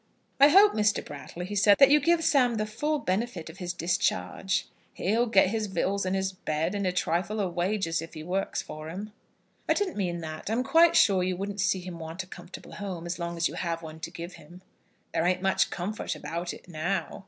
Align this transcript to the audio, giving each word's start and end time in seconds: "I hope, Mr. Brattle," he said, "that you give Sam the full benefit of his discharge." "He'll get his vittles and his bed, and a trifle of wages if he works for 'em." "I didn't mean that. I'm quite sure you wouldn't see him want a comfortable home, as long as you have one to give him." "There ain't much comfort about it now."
"I 0.39 0.47
hope, 0.47 0.73
Mr. 0.73 1.05
Brattle," 1.05 1.43
he 1.43 1.53
said, 1.53 1.77
"that 1.77 1.91
you 1.91 1.99
give 1.99 2.23
Sam 2.23 2.55
the 2.55 2.65
full 2.65 2.97
benefit 2.97 3.51
of 3.51 3.59
his 3.59 3.71
discharge." 3.71 4.67
"He'll 4.95 5.27
get 5.27 5.49
his 5.51 5.67
vittles 5.67 6.07
and 6.07 6.15
his 6.15 6.31
bed, 6.31 6.73
and 6.73 6.87
a 6.87 6.91
trifle 6.91 7.39
of 7.39 7.53
wages 7.53 8.01
if 8.01 8.15
he 8.15 8.23
works 8.23 8.63
for 8.63 8.89
'em." 8.89 9.13
"I 9.69 9.75
didn't 9.75 9.97
mean 9.97 10.21
that. 10.21 10.49
I'm 10.49 10.63
quite 10.63 10.95
sure 10.95 11.21
you 11.21 11.37
wouldn't 11.37 11.61
see 11.61 11.81
him 11.81 11.99
want 11.99 12.23
a 12.23 12.25
comfortable 12.25 12.71
home, 12.77 13.05
as 13.05 13.19
long 13.19 13.37
as 13.37 13.47
you 13.47 13.53
have 13.53 13.83
one 13.83 13.99
to 13.99 14.09
give 14.09 14.33
him." 14.41 14.63
"There 15.13 15.23
ain't 15.23 15.43
much 15.43 15.69
comfort 15.69 16.15
about 16.15 16.51
it 16.51 16.67
now." 16.67 17.19